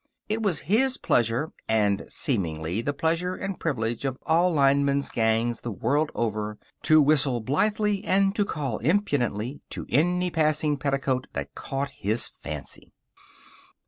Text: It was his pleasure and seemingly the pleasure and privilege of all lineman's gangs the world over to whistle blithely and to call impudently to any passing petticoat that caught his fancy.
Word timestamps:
It 0.27 0.41
was 0.41 0.61
his 0.61 0.97
pleasure 0.97 1.51
and 1.69 2.05
seemingly 2.09 2.81
the 2.81 2.91
pleasure 2.91 3.35
and 3.35 3.59
privilege 3.59 4.03
of 4.03 4.17
all 4.23 4.51
lineman's 4.51 5.09
gangs 5.09 5.61
the 5.61 5.69
world 5.69 6.11
over 6.15 6.57
to 6.85 6.99
whistle 7.03 7.39
blithely 7.39 8.03
and 8.03 8.35
to 8.35 8.43
call 8.43 8.79
impudently 8.79 9.61
to 9.69 9.85
any 9.89 10.31
passing 10.31 10.77
petticoat 10.77 11.27
that 11.33 11.53
caught 11.53 11.91
his 11.91 12.27
fancy. 12.27 12.91